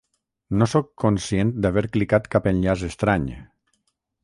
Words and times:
No 0.61 0.67
sóc 0.71 0.87
conscient 1.03 1.51
d’haver 1.65 1.85
clicat 1.97 2.27
cap 2.37 2.51
enllaç 2.55 2.85
estrany. 2.91 3.31